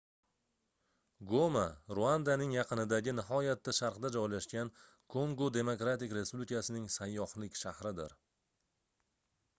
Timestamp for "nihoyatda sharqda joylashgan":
3.19-4.73